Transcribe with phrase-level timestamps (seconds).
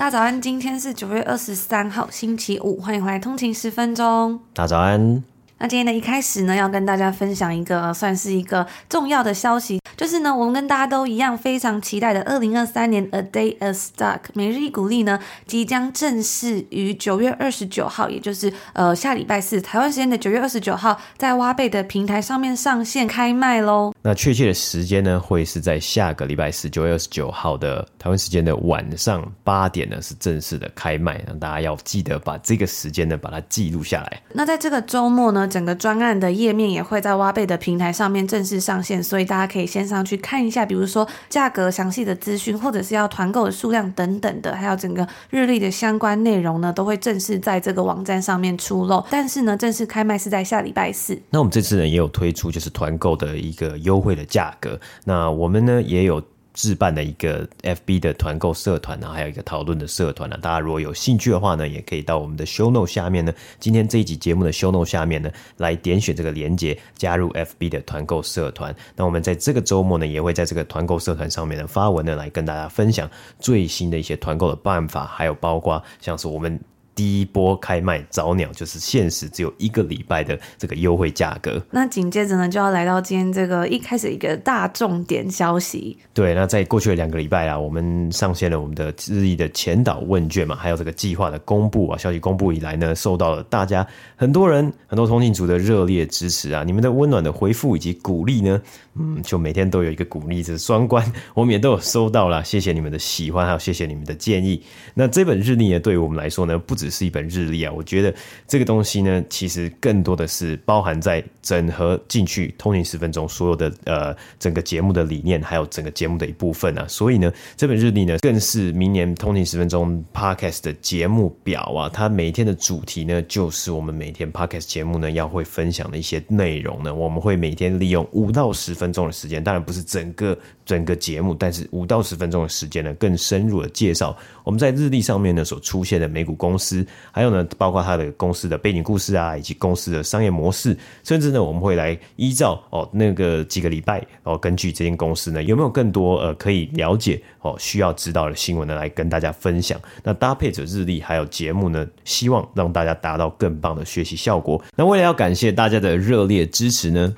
[0.00, 4.40] 大早安，今天是九月二十三号，星期五，欢迎回来通勤十分钟。
[4.54, 5.22] 大早安。
[5.60, 23.92] 那今天的一开始呢，要跟大家分享一个算是一个重要的消息，就是呢，我们跟大家都一样非常期待的二零二三年 A Day a Stock 每日一股利呢，即将正式于九月二十九号，也就是呃下礼拜四台湾时间的九月二十九号，在挖贝的平台上面上线开卖喽。
[24.00, 34.22] 那确切的时间呢，会是在下个礼拜四九月二十九号的台湾时间的晚上八点呢，是正式的开卖，让大家要记得把这个时间呢把它记录下来。
[34.32, 49.04] 那在这个周末呢，整个专案的页面也会在挖贝的平台上面正式上线，所以大家可以先上去看一下，比如说价格详细的资讯，或者是要团购的数量等等的，还有整个日历的相关内容呢，都会正式在这个网站上面出露。
[49.10, 51.20] 但是呢，正式开卖是在下礼拜四。
[51.30, 56.22] 那我们这次呢也有推出就是团购的一个优惠的价格，那我们呢也有。
[56.60, 60.36] 置办的一个 FB 的团购社团呢，还有一个讨论的社团呢。
[60.42, 68.74] 大家如果有兴趣的话呢，也可以到我们的 Show Note 下面呢，今天这一集节目的 Show Note 下面呢，来点选这个连接，加入 FB 的团购社团。
[68.94, 76.60] 那我们在这个周末呢，也会在这个团购社团上面呢发文呢，来跟大家分享最新的一些团购的办法，还有包括像是我们。
[76.94, 81.62] 第一波开卖早鸟就是限时只有一个礼拜的这个优惠价格。
[81.70, 85.96] 那紧接着呢，就要来到今天这个一开始一个大重点消息。
[86.12, 93.86] 对，那在过去的两个礼拜啊，我们上线了我们的日益的前导问卷嘛，还有这个计划的公布啊，消息公布以来呢，受到了大家
[94.16, 98.60] 很多人很多通勤族的热烈支持啊，你们的温暖的回复以及鼓励呢，
[98.98, 104.62] 嗯，就每天都有一个鼓励的双关，我们也都有收到了，谢谢你们的喜欢，还有谢谢你们的建议。
[104.94, 108.14] 那这本日历呢，对于我们来说呢，不只是一本日历啊，我觉得
[108.48, 116.86] 这个东西呢，其实更多的是包含在整合进去通勤十分钟所有的呃整个节目的理念，还有整个节目的一部分啊。
[116.88, 121.90] 所以呢，这本日历呢，更是明年通勤十分钟 Podcast 的节目表啊。
[121.92, 126.94] 它每天的主题呢，就是我们每天 Podcast 节目呢要会分享的一些内容呢。
[126.94, 130.36] 我们会每天利用五到十分钟的时间，当然不是整个
[130.70, 136.86] 整个节目，但是五到十分钟的时间呢，更深入的介绍我们在日历上面呢所出现的美股公司。
[137.10, 149.80] 还有呢，包括它的公司的背景故事啊，以及公司的商业模式，甚至呢，我们会来依照哦那个几个礼拜哦，根据这间公司呢有没有更多呃可以了解哦需要知道的新闻呢，来跟大家分享。
[150.04, 154.62] 那搭配着日历还有节目呢，希望让大家达到更棒的学习效果。
[154.76, 157.12] 那为了要感谢大家的热烈支持呢，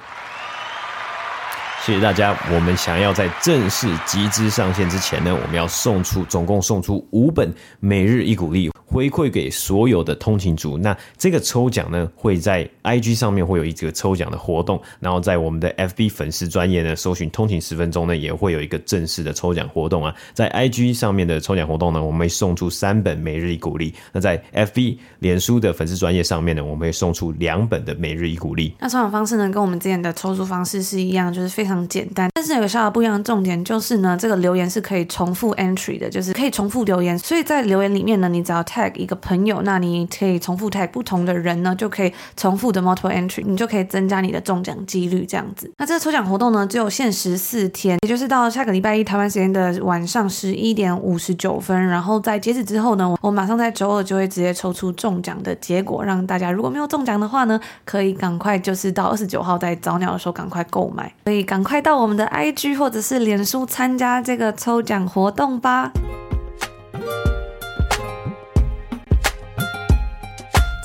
[1.85, 2.33] 谢谢大家。
[2.53, 8.72] 我们想要在正式集资上线之前呢，我们要送出总共送出五本每日一股利。
[8.93, 20.15] 回馈给所有的通勤族，那这个抽奖呢，会在 IG 上面会有一个抽奖的活动，然后在我们的 FB 粉丝专业呢，搜寻通勤十分钟呢，也会有一个正式的抽奖活动啊。
[20.35, 28.75] 在 IG 上面的抽奖活动呢，我们会送出三本每日一鼓励；那在 FB 脸书的粉丝专业上面呢，我们会送出两本的每日一鼓励。
[28.79, 45.71] 那抽奖方式呢，跟我们之前的抽出方式是一样，就是非常简单，但是有个小小不一样的重点就是呢，这个留言是可以重复 entry 的，就是可以重复留言，所以在留言里面呢，你只要 tag 一个朋友，那你可以重复 tag 不同的人呢，就可以重复的 multiple entry，你就可以增加你的中奖几率这样子。
[45.79, 65.93] 那这个抽奖活动呢，只有限时四天，也就是到下个礼拜一台湾时间的晚上十一点五十九分，然后在截止之后呢，我马上在周二就会直接抽出中奖的结果，让大家如果没有中奖的话呢，可以赶快就是到二十九号在早鸟的时候赶快购买，所以赶快到我们的 IG 或者是脸书参加这个抽奖活动吧。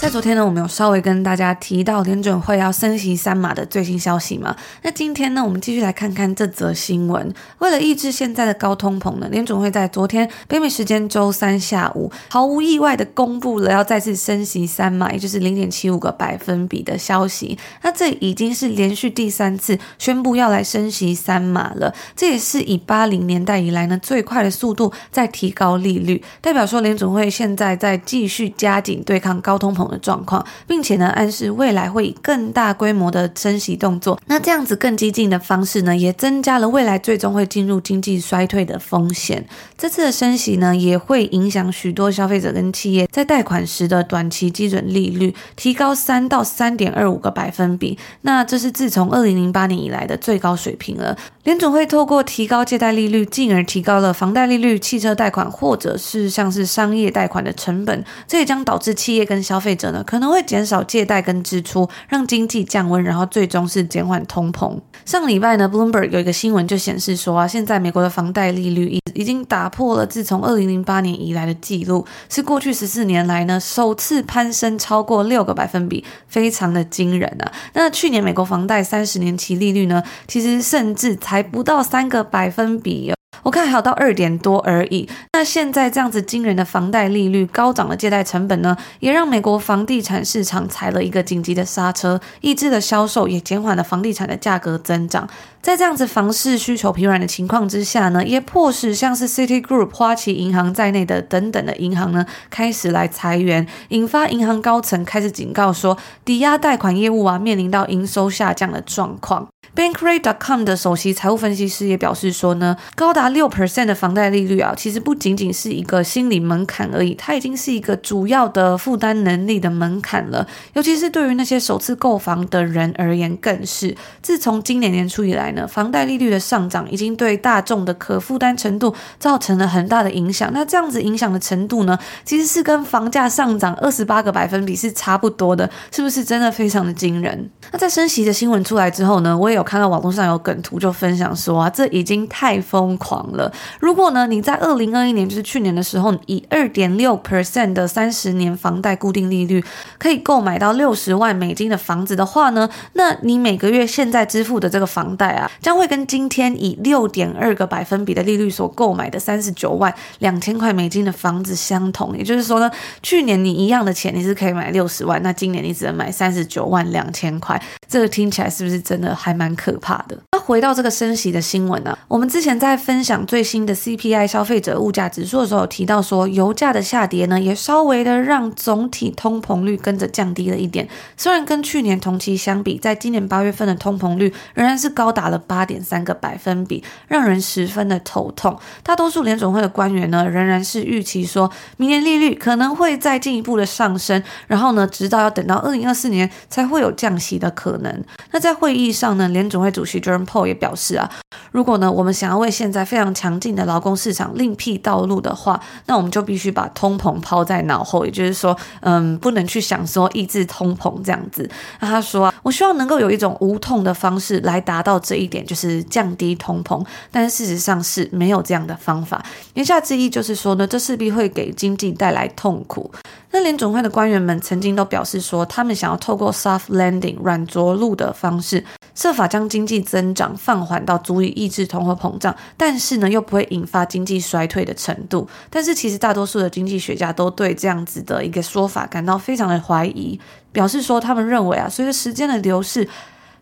[0.07, 4.56] 在昨天呢，我们有稍微跟大家提到联准会要升息三码的最新消息嘛？
[4.81, 7.33] 那今天呢，我们继续来看看这则新闻。
[7.57, 17.60] 为了抑制现在的高通膨呢，联准会在昨天北美时间周三下午毫无意外的公布了要再次升息三码，也就是零点七五个百分比的消息。
[17.81, 34.19] 那这已经是连续第三次宣布要来升息三码了，这也是以八零年代以来呢最快的速度在提高利率，代表说联准会现在在继续加紧对抗高通膨状况，并且呢暗示未来会以更大规模的升息动作。
[34.27, 39.45] 那这样子更激进的方式呢，也增加了未来最终会进入经济衰退的风险。
[39.77, 47.97] 这次的升息呢，也会影响许多消费者跟企业在贷款时的短期基准利率提高三到三点二五个百分比。
[48.21, 51.17] 那这是自从二零零八年以来的最高水平了。
[51.47, 64.77] 联总会透过提高借贷利率，进而提高了房贷利率、汽车贷款或者是像是商业贷款的成本，这也将导致企业跟消费者呢可能会减少借贷跟支出，让经济降温，然后最终是减缓通膨。
[65.05, 77.50] 上礼拜呢，Bloomberg 有一个新闻就显示说啊，现在美国的房贷利率已已经打破了自从二零零八年以来的记录，是过去十四年来呢首次攀升超过六个百分比，非常的惊人啊。
[77.73, 83.16] 那去年美国房贷三十年期利率呢，其实甚至才还不到三个百分比哦。
[83.44, 85.07] 我看还有到二点多而已。
[85.34, 95.28] 那现在这样子惊人的房贷利率、高涨的借贷成本呢，也让美国房地产市场踩了一个紧急的刹车，抑制了销售，也减缓了房地产的价格增长。
[95.62, 109.48] 在这样子房市需求疲软的情况之下呢，也迫使像是 City Group、花旗银行在内的等等的银行呢，开始来裁员，引发银行高层开始警告说，抵押贷款业务啊，面临到营收下降的状况。
[109.75, 120.45] Bankrate.com 的首席财务分析师也表示说呢，高达六 percent 的房贷利率啊，其实不仅仅是一个心理门槛而已，它已经是一个主要的负担能力的门槛了。
[120.74, 123.95] 尤其是对于那些首次购房的人而言，更是。
[124.21, 130.51] 自从今年年初以来呢，房贷利率的上涨已经对大众的可负担程度造成了很大的影响。
[130.51, 137.50] 那这样子影响的程度呢，其实是跟房价上涨二十八个百分比是差不多的，是不是真的非常的惊人？
[137.71, 139.68] 那在升息的新闻出来之后呢，我也有。
[139.68, 143.51] 看到网络上有梗图，就分享说啊，这已经太疯狂了。
[143.79, 149.63] 如果呢，你在二零二一年，就是去年的时候，以二点六 percent 的三十年房贷固定利率，
[149.97, 162.17] 可以购买到六十万美金的房子的话呢，那你每个月现在支付的这个房贷啊，将会跟今天以六点二个百分比的利率所购买的三十九万两千块美金的房子相同。
[162.17, 162.69] 也就是说呢，
[163.01, 167.61] 去年你一样的钱，你是可以买六十万，那今年你只能买三十九万两千块。
[167.88, 170.18] 这个听起来是不是真的还蛮可怕的？
[170.31, 180.88] 那回到这个升息的新闻呢、我们之前在分享最新的 CPI 消费者物价指数的时候，提到说油价的下跌呢，也稍微的让总体通膨率跟着降低了一点。
[181.16, 188.57] 虽然跟去年同期相比，在今年八月份的通膨率仍然是高达了八点三个百分比，让人十分的头痛。
[188.84, 198.03] 大多数联总会的官员呢，仍然是预期说明年利率可能会再进一步的上升，然后呢，直到要等到二零二四年才会有降息的可能。
[198.31, 201.09] 那在会议上呢，联准会主席 Jerome Powell 也表示啊，
[201.51, 211.50] 如果呢我们想要为现在非常强劲的劳工市场另辟道路的话，那我们就必须把通膨抛在脑后，也就是说，嗯，不能去想说抑制通膨这样子。
[211.79, 216.85] 那他说啊，我希望能够有一种无痛的方式来达到这一点，就是降低通膨。
[217.12, 219.24] 但事实上是没有这样的方法。
[219.53, 222.91] 言下之意就是说呢，这势必会给经济带来痛苦。
[223.29, 228.63] 那联准会的官员们曾经都表示说，他们想要透过 soft landing 软着陆的方式，
[228.95, 235.27] 设法将经济增长放缓到足以抑制通货膨胀，但是呢，又不会引发经济衰退的程度。
[235.50, 240.18] 但是其实大多数的经济学家都对这样子的一个说法感到非常的怀疑，
[240.53, 242.88] 表示说他们认为啊，随着时间的流逝，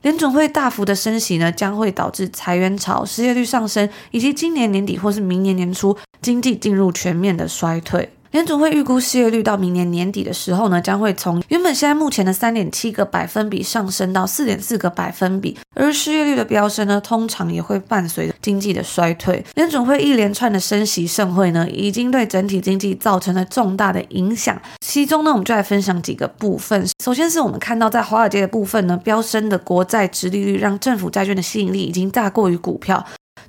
[0.02, 8.12] 联准会大幅的升息呢，将会导致裁员潮、失业率上升，以及今年年底或是明年年初经济进入全面的衰退。
[8.36, 15.58] 联准会预估失业率到明年年底的时候呢，将会从原本现在目前的三点七个百分比上升到四点四个百分比。
[15.74, 19.42] 而失业率的飙升呢，通常也会伴随着经济的衰退。
[19.54, 24.62] 联准会一连串的升息盛会呢，已经对整体经济造成了重大的影响。
[24.82, 26.86] 其中呢，我们就来分享几个部分。
[27.02, 33.06] 首先是我们看到在华尔街的部分呢，飙升的国债殖利率让政府债券的吸引力已经大过于股票。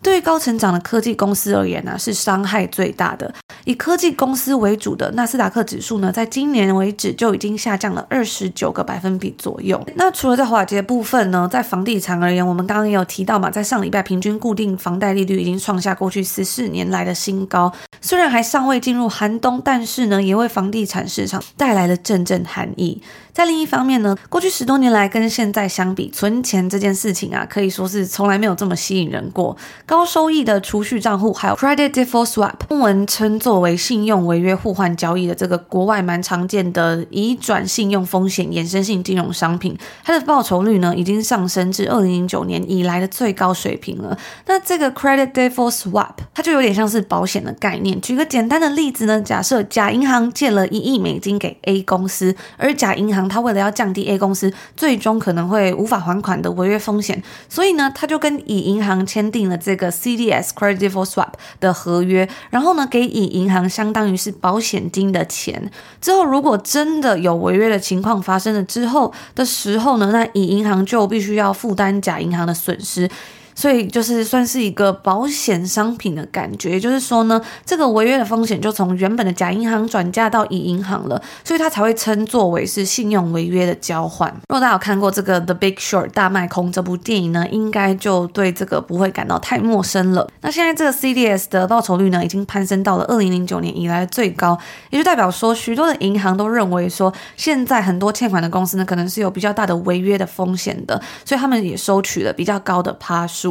[0.07, 3.35] 对于高成长的科技公司而言呢，是伤害最大的。
[3.65, 9.85] 以科技公司为主的纳斯达克指数呢，在今年为止就已经下降了二十九个百分比左右。
[9.97, 17.73] 那除了在华尔街部分呢，在房地产而言，我们刚刚也有提到嘛，在上礼拜平均固定房贷利率已经创下过去十四年来的新高。
[18.01, 23.03] 虽然还尚未进入寒冬，但是呢，也为房地产市场带来了阵阵寒意。
[23.37, 29.55] 在另一方面呢，过去十多年来跟现在相比，存钱这件事情啊，可以说是从来没有这么吸引人过。
[29.85, 44.17] 高收益的储蓄账户，还有 credit default swap，中文称作为信用违约互换交易的这个国外蛮常见的移转信用风险衍生性金融商品，它的报酬率呢已经上升至二零零九年以来的最高水平了。
[44.47, 48.01] 那这个 credit default swap，它就有点像是保险的概念。
[48.01, 65.71] 举个简单的例子呢，假设甲银行借了一亿美金给 A 公司，而甲银行他为了要降低 A 公司最终可能会无法还款的违约风险，所以呢，他就跟乙银行签订了这个 CDS credit default swap 的合约，然后呢，给乙银行相当于是保险金的钱。
[66.01, 73.09] 之后如果真的有违约的情况发生了之后的时候呢，那乙银行就必须要负担甲银行的损失。
[73.57, 84.31] 所以就是算是一个保险商品的感觉，也就是说呢，这个违约的风险就从原本的甲银行转嫁到乙银行了，所以它才会称作为是信用违约的交换。
[84.49, 90.29] 如果大家有看过这个《The Big Short》大卖空这部电影呢，应该就对这个不会感到太陌生了。
[90.43, 94.59] 那现在这个 CDS 的报酬率呢，已经攀升到了二零零九年以来最高，
[94.91, 103.46] 也就代表说许多的银行都认为说，现在很多欠款的公司呢，可能是有比较大的违约的风险的，所以他们也收取了比较高的趴数。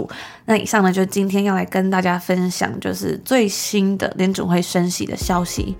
[0.46, 5.76] 那以上呢，就是今天要来跟大家分享，就是最新的联总会升息的消息。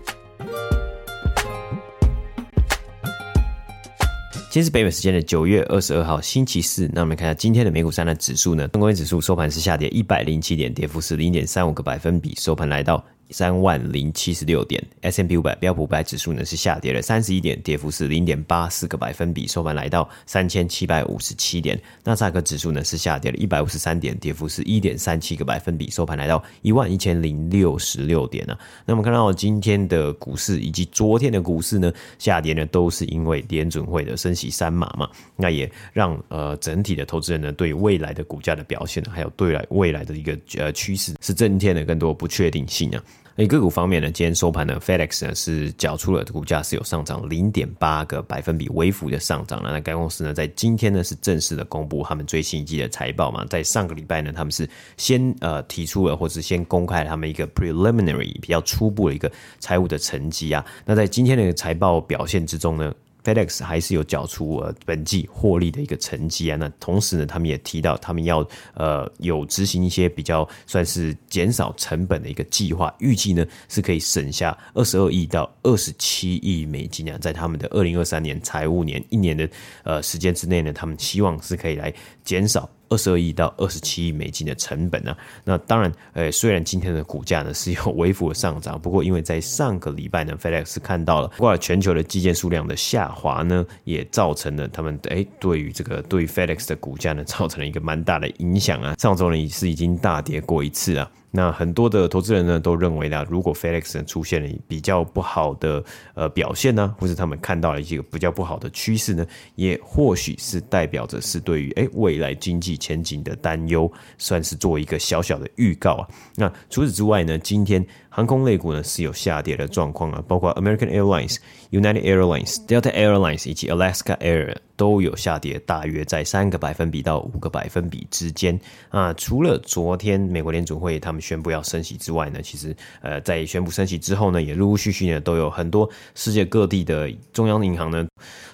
[4.50, 6.90] 今天是北美时间的九月二十二号，星期四。
[6.94, 13.04] 那我们看一下今天的美股三大指数呢，工业指数收盘是下跌一百零七点，跌幅是零点三五个百分比，收盘来到。
[13.32, 21.80] 三万零七十六点，S M P 五百标普五百指数呢是下跌了三十一点，跌幅是零点八四个百分比，收盘来到三千七百五十七点。
[22.04, 28.58] 纳斯达克指数呢是下跌了一百五十三点，跌幅是一点三七个百分比，收盘来到一万一千零六十六点啊。
[28.86, 43.04] 那我们看到今天的股市以及昨天的股市呢下跌呢，都是因为联准会的升息三码嘛，那也让呃整体的投资人呢对未来的股价的表现，还有对来未来的一个呃趋势是增添了更多不确定性啊。
[43.38, 49.74] 诶，个股方面呢，今天收盘呢，FedEx 呢是缴出了股价是有上涨零点八个百分比，微幅的上涨了。
[49.74, 54.66] 那该公司呢，在今天呢是正式的公布他们最新一季的财报嘛，在上个礼拜呢，他们是
[54.96, 60.66] 先呃提出了，或是先公开了他们一个 preliminary 比较初步的一个财务的成绩啊。
[60.86, 62.94] 那在今天的财报表现之中呢
[63.26, 79.50] ，FedEx 还是有缴出呃本季获利的一个成绩啊，那同时呢，他们也提到他们要呃有执行一些比较算是减少成本的一个计划，预计呢是可以省下二十二亿到二十七亿美金啊，在他们的二零二三年财务年一年的
[79.84, 82.70] 呃时间之内呢，他们希望是可以来减少。
[82.90, 98.96] 二十二亿到二十七亿美金的成本啊，那当然，呃，虽然今天的股价呢是有微幅的上涨，不过因为在上个礼拜呢，FedEx 看到了，挂了全球的基建数量的下滑呢，也造成了他们诶对于这个对于 FedEx 的股价呢，造成了一个蛮大的影响啊。
[99.00, 101.10] 上周呢也是已经大跌过一次啊。
[101.36, 109.26] 那很多的投资人呢都认为呢，如果 FedEx 出现了比较不好的呃表现呢，或是他们看到了一些比较不好的趋势呢，
[109.56, 116.08] 也或许是代表着是对于诶未来经济前景的担忧，算是做一个小小的预告啊。
[116.36, 117.86] 那除此之外呢，今天。
[118.16, 121.36] 航空类股呢是有下跌的状况啊，包括 American Airlines、
[121.70, 128.58] United Airlines、Delta Airlines 以及 Alaska Air 都有下跌，大约在三个百分比到五个百分比之间
[128.88, 129.14] 啊。
[129.16, 138.08] 除了昨天美国联储会他们宣布要升息之外呢，其实呃在宣布升息之后呢，也陆陆续续呢都有很多世界各地的中央银行呢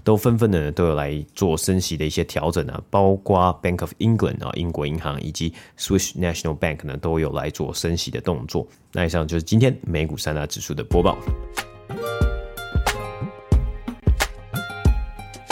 [0.03, 8.68] 都纷纷的都有来做升息的一些调整啊，包括 Bank of England 啊英国银行以及 Swiss National Bank 呢都有来做升息的动作。
[8.93, 11.17] 那以上就是今天美股三大指数的播报。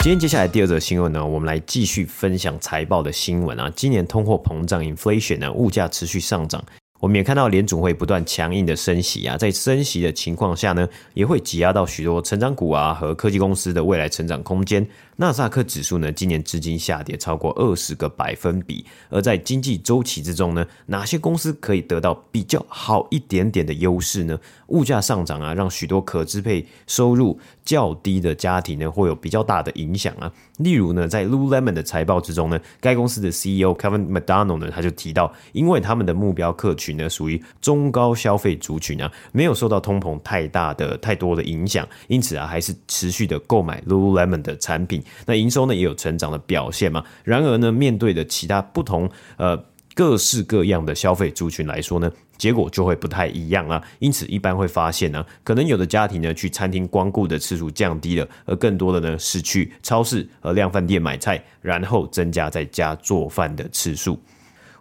[0.02, 3.72] 今天接下来第二则新闻呢，我们来继续分享财报的新闻啊。
[3.76, 6.64] 今年通货膨胀 （inflation） 呢，物价持续上涨。
[7.00, 14.86] 我们也看到联总会不断强硬的升息啊，在升息的情况下呢，也会挤压到许多成长股啊和科技公司的未来成长空间。
[15.16, 18.86] 纳斯达克指数呢，今年至今下跌超过二十个百分比。
[19.10, 24.40] 而在经济周期之中呢，哪些公司可以得到比较好一点点的优势呢？
[24.68, 30.32] 物价上涨啊，让许多可支配收入较低的家庭呢，会有比较大的影响啊。
[30.60, 45.04] 例如呢，在 Lululemon 的财报之中呢，该公司的 CEO Kevin McDonald 呢，他就提到，因为他们的目标客群呢，属于中高消费族群啊，没有受到通膨太大的、太多的影响，因此啊，还是持续的购买 Lululemon 的产品。
[45.26, 47.04] 那营收呢，也有成长的表现嘛。
[47.24, 49.62] 然而呢，面对的其他不同呃
[49.94, 64.18] 各式各样的消费族群来说呢，结果就会不太一样啊，因此一般会发现呢，可能有的家庭呢去餐厅光顾的次数降低了，而更多的呢是去超市和量贩店买菜，然后增加在家做饭的次数。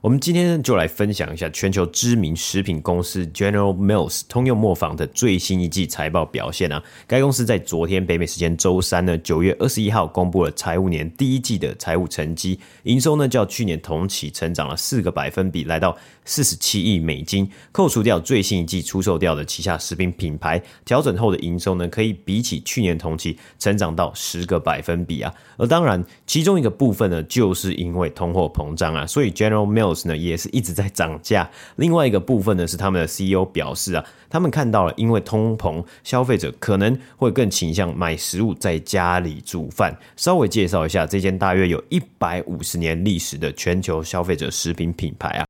[0.00, 6.80] 我们今天就来分享一下全球知名食品公司 General Mills 通用磨坊的最新一季财报表现啊。
[7.04, 17.50] 该公司在昨天北美时间周三呢，九月二十一号公布了财务年第一季的财务成绩，营收呢较去年同期成长了四个百分比，来到四十七亿美金。
[17.72, 25.34] 扣除掉最新一季出售掉的旗下食品品牌，调整后的营收呢，可以比起去年同期成长到十个百分比啊。
[25.56, 31.48] 而当然，其中一个部分呢，就是因为通货膨胀啊，所以 General Mills 呢也是一直在涨价。
[31.76, 39.96] 另外一个部分呢是他们的 CEO 表示啊，他们看到了因为通膨，消费者可能会更倾向买食物在家里煮饭。
[40.16, 45.47] 稍微介绍一下这间大约有一百五十年历史的全球消费者食品品牌啊。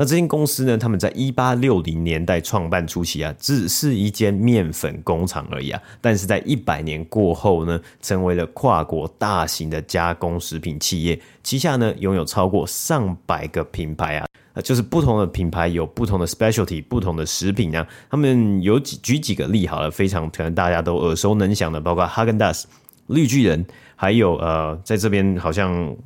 [0.00, 5.82] 那这间公司呢，他们在一八六零年代创办初期啊，只是一间面粉工厂而已啊。
[6.00, 14.28] 但是在一百年过后呢，成为了跨国大型的加工食品企业，旗下呢拥有超过上百个品牌啊，
[14.62, 17.84] 就是不同的品牌有不同的 specialty，不同的食品啊。
[18.08, 22.68] 他们有几举几个例好了，非常可能大家都耳熟能详的，包括哈根达斯、
[23.08, 25.96] 绿巨人，还有呃，在这边好像。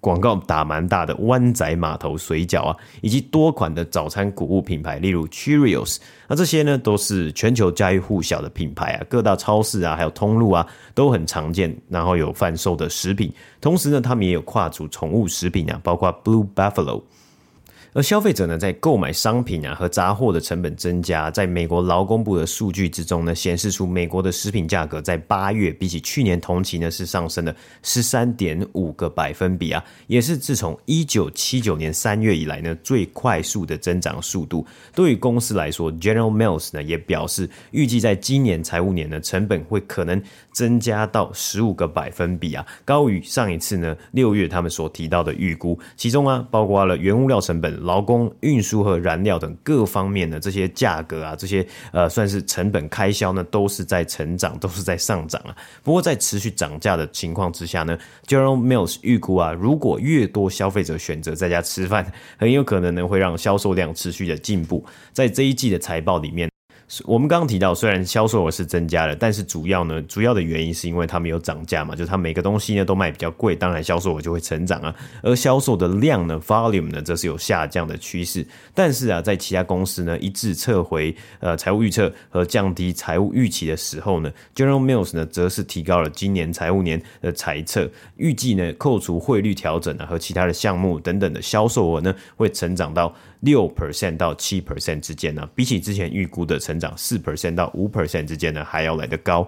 [0.00, 13.32] 广告打蛮大的湾仔码头水饺啊，以及多款的早餐谷物品牌，例如 Cheerios，那这些呢都是全球家喻户晓的品牌啊，各大超市啊，还有通路啊都很常见，然后有贩售的食品。
[13.60, 17.02] 同时呢，他们也有跨足宠物食品啊，包括 Blue Buffalo。
[17.92, 34.64] 而消费者呢，在购买商品啊和杂货的成本增加，在美国劳工部的数据之中呢，显示出美国的食品价格在八月比起去年同期呢是上升了十三点五个百分比啊，也是自从一九七九年三月以来呢最快速的增长速度。
[34.94, 47.79] 对于公司来说，General Mills 呢也表示，预计在今年财务年呢成本会可能增加到十五个百分比啊，高于上一次呢六月他们所提到的预估，其中啊包括了原物料成本。
[47.80, 55.56] 劳工、运输和燃料等各方面的这些价格啊，这些呃算是成本开销呢，都是在成长，都是在上涨啊。
[55.82, 64.84] 不过在持续涨价的情况之下呢，General Mills 预估啊，如果越多消费者选择在家吃饭，很有可能呢会让销售量持续的进步。
[65.12, 66.49] 在这一季的财报里面。
[67.04, 74.92] 我们刚刚提到，虽然销售额是增加了，但是主要呢，主要的原因是因为他们有涨价嘛，就是他每个东西呢都卖比较贵，当然销售额就会成长啊。
[75.22, 78.44] 而销售的量呢，volume 呢，则是有下降的趋势。
[78.74, 99.46] 但是啊，在其他公司呢一致撤回呃财务预测和降低财务预期的时候呢，General Mills 呢则是提高了今年财务年的财测，预计呢扣除汇率调整啊和其他的项目等等的销售额呢会成长到六 percent 到七 percent 之间呢，比起之前预估的成长四 percent 到五 percent 之间呢，还要来得高。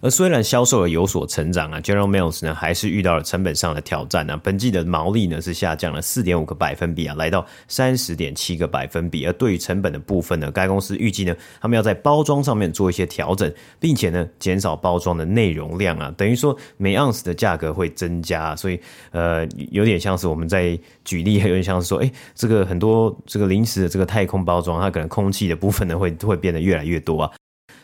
[0.00, 4.38] 而虽然销售额有所成长啊，General Mills 呢还是遇到了成本上的挑战啊。
[4.42, 9.24] 本季的毛利呢是下降了四点五个百分比啊，来到三十点七个百分比。
[9.24, 18.54] 而对于成本的部分呢，该公司预计呢，他们要在包装上面做一些调整，并且呢减少包装的内容量啊，等于说每盎司的价格会增加。
[18.54, 18.78] 所以
[19.10, 27.32] 呃，有点像是我们在举例，有点像是说，哎，这个很多这个零食的这个太空包装，它可能空气的部分呢会会变得越来越多啊。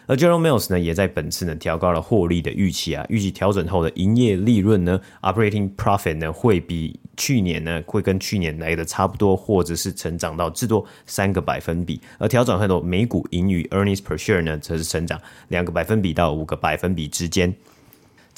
[0.07, 12.01] 而 General Mills 呢，也在本次呢调高了获利的预期啊，预计调整后的营业利润呢，operating profit 呢，会比去年呢，会跟去年来的差不多，或者是成长到至多三个百分比。
[12.19, 17.55] 而调整后的每股盈余 earnings per share 呢，则是成长两个百分比到五个百分比之间。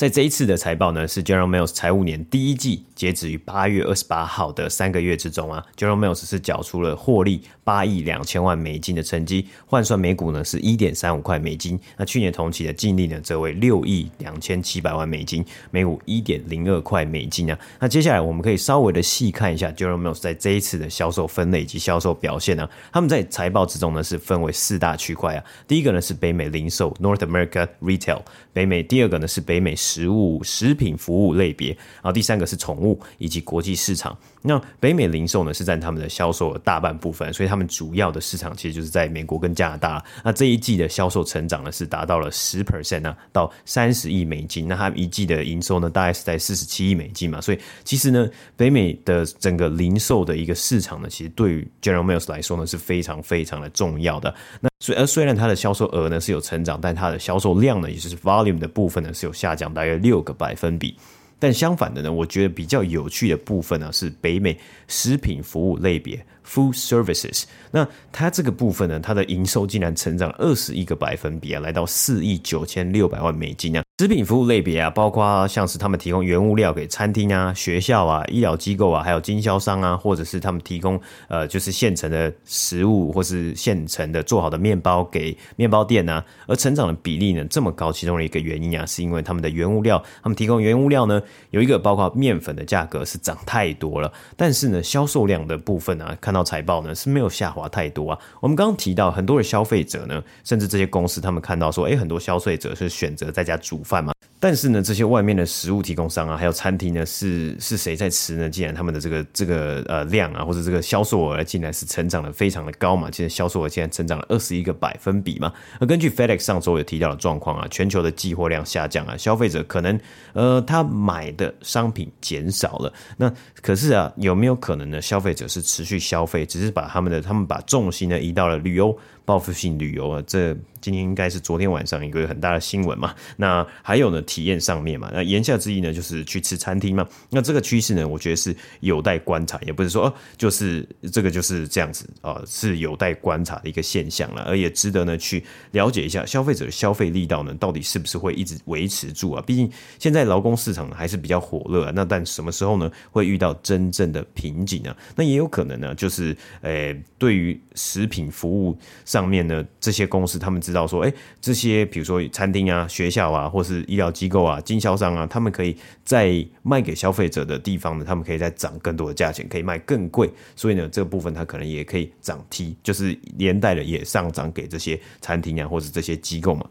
[0.03, 11.79] 在这一次的财报呢，是 General Mills 财务年第一季截止于八月二十八号的三个月之中啊，General Mills 是缴出了获利八亿两千万美金的成绩，换算每股呢是一点三五块美金。
[11.97, 17.57] 那去年同期的净利呢则为六亿两千七百万美金，每股一点零二块美金啊。
[17.79, 22.71] 那接下来我们可以稍微的细看一下 General Mills 在这一次的销售分类以及销售表现呢、啊。
[22.95, 29.77] 他们在财报之中呢是分为四大区块啊，第一个呢是北美零售 North America Retail 北美，第二个呢是北美。
[29.93, 34.17] 食物、食品服务类别，然后第三个是宠物以及国际市场。
[34.41, 40.03] 那北美零售呢是占他们的销售的大半部分，所以他们主要的市场其实就是在美国跟加拿大。
[40.25, 44.67] 那这一季的销售成长呢是达到了十 percent 啊，到三十亿美金。
[44.67, 54.35] 那他们一季的营收呢大概是在四十七亿美金嘛，所以其实呢，北美的整个零售的一个市场呢，其实对于 General Mills 来说呢是非常非常的重要的。
[54.61, 60.97] 那虽而虽然它的销售额呢是有成长，但它的销售量呢，也就是 volume 的部分呢是有下降，大约六个百分比。
[61.39, 67.45] 但相反的呢，我觉得比较有趣的部分呢，是北美食品服务类别 （Food Services）。
[67.71, 73.83] 那它这个部分呢，它的营收竟然成长二十一个百分比啊，来到四亿九千六百万美金啊。
[73.99, 98.19] 食品服务类别啊，包括像是他们提供原物料给餐厅啊、学校啊、医疗机构啊，还有经销商啊，或者是他们提供呃就是现成的食物，或是现成的做好的面包给面包店啊，而成长的比例呢这么高，其中的一个原因啊，是因为他们的原物料，他们提供原物料呢有一个包括面粉的价格是涨太多了，但是呢销售量的部分啊，看到财报呢是没有下滑太多啊。
[98.41, 103.93] 我们刚刚提到很多的消费者呢，甚至这些公司他们看到说，诶，很多消费者是选择在家煮饭。
[103.93, 104.12] 饭嘛，
[104.43, 108.51] 但是呢，这些外面的食物提供商啊，还有餐厅呢，是是谁在吃呢？
[108.51, 115.53] 既然他们的这个这个呃量啊，或者这个销售额竟然是成长的非常的高嘛，现在销售额竟然成长了二十一个百分比嘛。
[115.79, 119.97] 而根据 FedEx 上周也提到的状况啊，全球的寄货量下降啊，消费者可能
[120.33, 122.93] 呃他买的商品减少了。
[123.17, 125.01] 那可是啊，有没有可能呢？
[125.01, 128.99] 消费者是持续消费，只是把他们的他们把重心呢移到了旅游。
[129.25, 133.15] 报复性旅游啊，这今天应该是昨天晚上一个很大的新闻嘛。
[133.37, 137.07] 那还有呢，体验上面嘛，那言下之意呢，就是去吃餐厅嘛。
[137.31, 149.43] 那这个趋势呢，我觉得是有待观察，也不是说哦，就是这个就是这样子啊，是有待观察的一个现象了，而也值得呢去了解一下消费者的消费力道呢，到底是不是会一直维持住啊？
[149.47, 151.93] 毕竟现在劳工市场还是比较火热啊。
[151.95, 154.97] 那但什么时候呢，会遇到真正的瓶颈啊？
[155.15, 158.77] 那也有可能呢，就是诶，对于食品服务。
[159.13, 176.65] 上面呢，这些公司他们知道说，哎，这些比如说餐厅啊、学校啊，或是医疗机构啊、经销商啊，他们可以在卖给消费者的地方呢，他们可以再涨更多的价钱，可以卖更贵，所以呢，这个部分它可能也可以涨梯，就是连带的也上涨给这些餐厅啊，或者这些机构嘛。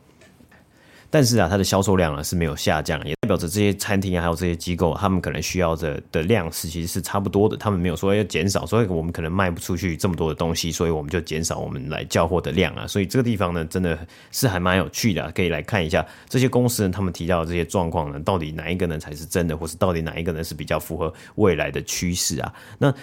[1.12, 12.88] 但是啊，它的销售量呢是没有下降，也代表着这些餐厅啊，还有这些机构，他们可能需要的的量是其实是差不多的，他们没有说要减少，所以我们可能卖不出去这么多的东西，所以我们就减少我们来交货的量啊。
[12.88, 14.00] 所以这个地方呢，真的
[14.32, 22.54] 是还蛮有趣的，可以来看一下这些公司呢，他们提到的这些状况呢，到底哪一个呢才是真的，或是到底哪一个呢是比较符合未来的趋势啊？
[22.78, 22.93] 那。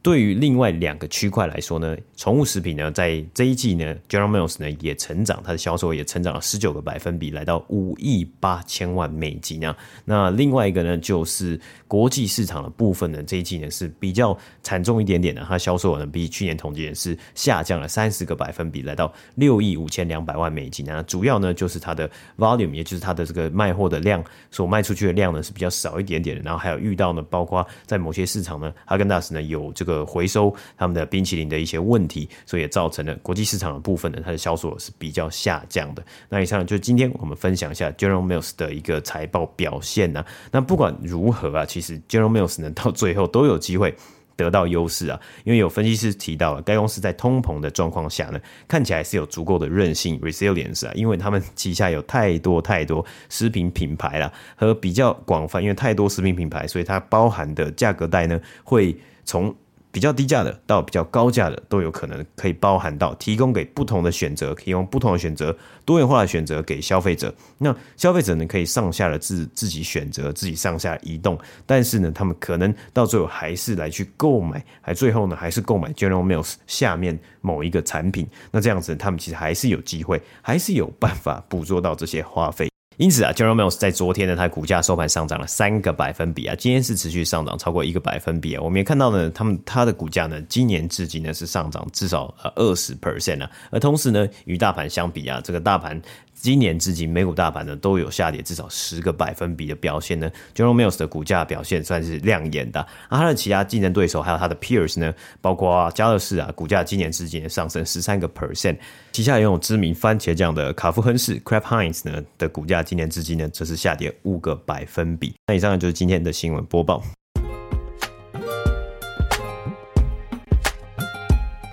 [0.00, 9.76] 对于另外两个区块来说呢，宠物食品呢，在这一季呢，General Mills 呢也成长，它的销售也成长了十九个百分比，来到五亿八千万美金啊。
[10.04, 21.02] 那另外一个呢，就是国际市场的部分呢，这一季呢是比较惨重一点点的，它销售额呢比去年同期也是下降了三十个百分比，来到六亿五千两百万美金啊。
[21.02, 22.08] 主要呢就是它的
[22.38, 26.42] volume，也就是它的这个卖货的量，所卖出去的量呢是比较少一点点的。
[26.42, 29.87] 然后还有遇到呢，包括在某些市场呢，哈根达斯呢有这个。
[29.88, 36.04] 个回收他们的冰淇淋的一些问题，所以也造成了国际市场的部分呢，它的销售是比较下降的。
[36.28, 40.22] 那以上就是今天我们分享一下 General Mills 的一个财报表现呢。
[40.50, 43.94] 那不管如何啊，其实 General Mills 呢 到最后都有机会
[44.36, 59.54] 得到优势啊，因为有分析师提到了，该公司在通膨的状况下呢，看起来是有足够的韧性 resilience 啊，因为他们旗下有太多太多食品品牌了，和比较广泛，因为太多食品品牌，所以它包含的价格带呢会从。
[59.90, 67.34] 比较低价的到比较高价的都有可能可以包含到，提供给不同的选择，可以用不同的选择，多元化的选择给消费者。
[67.58, 71.38] 那消费者呢，可以上下的自自己选择，自己上下移动。
[71.66, 78.28] 但是呢，他们可能到最后还是来去购买，还最后呢还是购买 General Mills 下面某一个产品。
[78.50, 82.68] 那这样子，他们其实还是有机会，还是有办法捕捉到这些花费。
[82.98, 88.60] 因此啊，General Mills 在昨天呢，它股价收盘上涨了三个百分比啊，今天是持续上涨超过一个百分比啊。
[88.60, 96.00] 我们也看到呢，他们它的股价呢，今年至今呢是上涨至少呃二十 percent 啊，而同时呢，与大盘相比啊，这个大盘。
[96.40, 100.30] 今年至今，美股大盘呢都有下跌至少十个百分比的表现呢。
[100.54, 108.76] General Mills 的股价表现算是亮眼的，而它的其他竞争对手还有它的 peers 呢，包括家乐士啊，股价今年至今上升十三个 percent。
[109.12, 115.34] 旗下拥有知名番茄酱的卡夫亨氏 Kraft Heinz 呢的股价今年至今呢则是下跌五个百分比。
[115.48, 117.02] 那以上呢就是今天的新闻播报。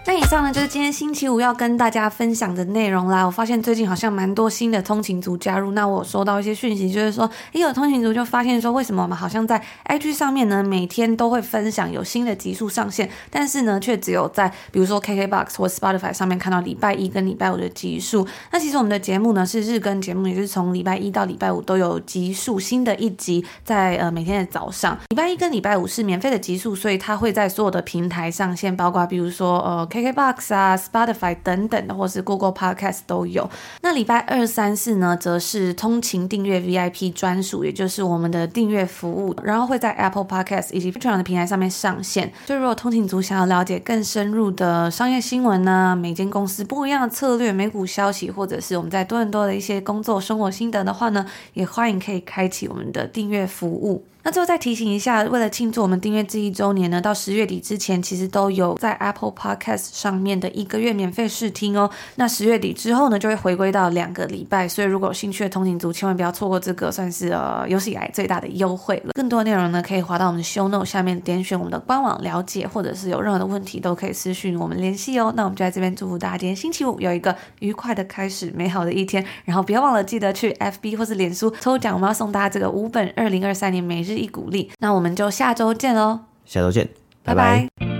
[0.07, 3.25] 那以上呢就是今天星期五要跟大家分享的内容啦。
[3.25, 18.27] 我发现最近好像蛮多新的通勤族加入，那我收到一些讯息，就是说，也有通勤族就发现说，为什么我们好像在 IG 上面呢，每天都会分享有新的集数上线，但是呢，却只有在比如说 KKBOX 或 Spotify 上面看到礼拜一跟礼拜五的集数。
[18.51, 24.95] 那其实我们的节目呢是日更节目，也就是从礼拜一到礼拜五都有集数，新的一集在呃每天的早上。
[25.09, 33.49] 礼拜一跟礼拜五是免费的集数，所以它会在所有的平台上线，包括比如说呃 KKBOX 啊、Spotify 等等的，或是 Google Podcast 都有。
[33.81, 42.31] 那礼拜二、三、四呢，则是通勤订阅 VIP 专属，也就是我们的订阅服务，然后会在 Apple Podcast 以及 p a t r o n 的平台上面上线。
[42.45, 54.05] 就如果通勤族想要了解更深入的商业新闻呢，每间公司不一样的策略、美股消息，或者是我们在多伦多的一些工作生活心得的话呢，也欢迎可以开启我们的订阅服务。
[54.23, 61.89] 那最后再提醒一下，为了庆祝我们订阅这一周年呢，到十月底之前，其实都有在 Apple Podcast Podcast 上面的一个月免费试听哦。
[62.15, 69.11] 那十月底之后呢，就会回归到两个礼拜，所以如果有兴趣的通勤族，千万不要错过这个，算是呃有史以来最大的优惠了。
[69.13, 75.33] 更多内容呢，可以滑到我们的 Show Note 下面，点选我们的官网了解，或者是有任何的问题都可以私讯我们联系哦。
[75.35, 79.25] 那我们就在这边祝福大家今天星期五有一个愉快的开始，美好的一天。
[79.45, 86.19] 然后不要忘了记得去 FB 或是脸书抽奖，我们要送大家这个五本二零二三年每日一鼓励，那我们就下周见喽！
[86.45, 86.87] 下周见，
[87.23, 87.67] 拜拜。
[87.77, 87.94] 拜拜。